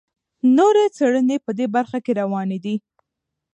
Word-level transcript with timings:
نورې 0.57 0.85
څېړنې 0.95 1.37
په 1.45 1.51
دې 1.57 1.65
برخه 1.75 1.97
کې 2.05 2.11
روانې 2.21 2.57
دي. 2.65 2.75